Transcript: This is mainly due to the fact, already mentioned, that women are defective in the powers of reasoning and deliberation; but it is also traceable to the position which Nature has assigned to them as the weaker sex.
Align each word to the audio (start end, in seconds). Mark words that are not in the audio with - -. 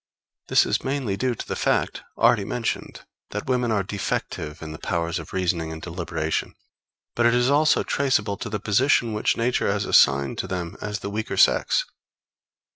This 0.47 0.65
is 0.65 0.83
mainly 0.83 1.15
due 1.15 1.35
to 1.35 1.47
the 1.47 1.55
fact, 1.55 2.01
already 2.17 2.43
mentioned, 2.43 3.01
that 3.29 3.45
women 3.45 3.69
are 3.71 3.83
defective 3.83 4.59
in 4.63 4.71
the 4.71 4.79
powers 4.79 5.19
of 5.19 5.31
reasoning 5.31 5.71
and 5.71 5.79
deliberation; 5.79 6.55
but 7.13 7.27
it 7.27 7.35
is 7.35 7.51
also 7.51 7.83
traceable 7.83 8.35
to 8.37 8.49
the 8.49 8.59
position 8.59 9.13
which 9.13 9.37
Nature 9.37 9.71
has 9.71 9.85
assigned 9.85 10.39
to 10.39 10.47
them 10.47 10.75
as 10.81 11.01
the 11.01 11.11
weaker 11.11 11.37
sex. 11.37 11.85